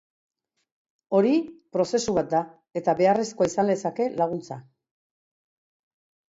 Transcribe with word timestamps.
Hori 1.17 1.33
prozesu 1.77 2.15
bat 2.15 2.31
da, 2.31 2.39
eta 2.81 2.95
beharrezkoa 3.03 3.49
izan 3.53 3.69
lezake 3.73 4.09
laguntza. 4.23 4.59